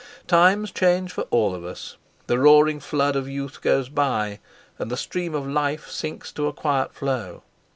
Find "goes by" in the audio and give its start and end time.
3.61-4.39